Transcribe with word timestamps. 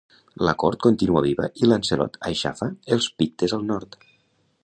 La 0.47 0.53
cort 0.61 0.79
continua 0.85 1.21
viva 1.25 1.49
i 1.63 1.69
Lancelot 1.73 2.17
aixafa 2.31 2.71
els 2.97 3.13
Pictes 3.21 3.57
al 3.59 3.69
Nord. 3.69 4.01